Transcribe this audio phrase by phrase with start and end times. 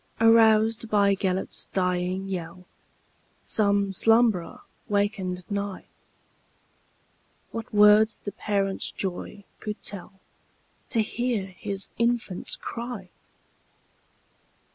[0.19, 2.65] Aroused by Gêlert's dying yell,
[3.43, 13.11] Some slumberer wakened nigh:What words the parent's joy could tellTo hear his infant's cry!